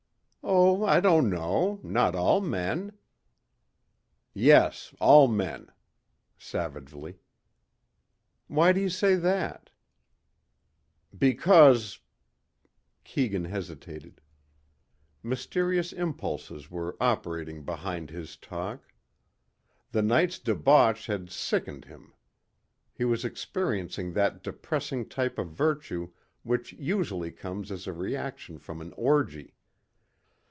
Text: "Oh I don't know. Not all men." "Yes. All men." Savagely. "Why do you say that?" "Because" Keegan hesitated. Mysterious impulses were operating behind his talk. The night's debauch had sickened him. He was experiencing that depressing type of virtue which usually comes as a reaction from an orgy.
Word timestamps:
"Oh 0.43 0.83
I 0.83 0.99
don't 0.99 1.29
know. 1.29 1.79
Not 1.83 2.15
all 2.15 2.41
men." 2.41 2.97
"Yes. 4.33 4.93
All 4.99 5.27
men." 5.27 5.71
Savagely. 6.37 7.19
"Why 8.47 8.73
do 8.73 8.81
you 8.81 8.89
say 8.89 9.15
that?" 9.15 9.69
"Because" 11.17 11.99
Keegan 13.05 13.45
hesitated. 13.45 14.19
Mysterious 15.21 15.93
impulses 15.93 16.71
were 16.71 16.97
operating 16.99 17.63
behind 17.63 18.09
his 18.09 18.35
talk. 18.35 18.87
The 19.91 20.01
night's 20.01 20.39
debauch 20.39 21.05
had 21.05 21.29
sickened 21.29 21.85
him. 21.85 22.13
He 22.91 23.05
was 23.05 23.23
experiencing 23.23 24.13
that 24.13 24.41
depressing 24.41 25.07
type 25.07 25.37
of 25.37 25.49
virtue 25.51 26.09
which 26.41 26.73
usually 26.73 27.31
comes 27.31 27.71
as 27.71 27.85
a 27.85 27.93
reaction 27.93 28.57
from 28.57 28.81
an 28.81 28.91
orgy. 28.97 29.53